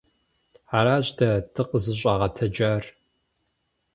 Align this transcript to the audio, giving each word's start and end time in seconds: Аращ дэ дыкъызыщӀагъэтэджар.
Аращ 0.77 1.07
дэ 1.17 1.29
дыкъызыщӀагъэтэджар. 1.53 2.83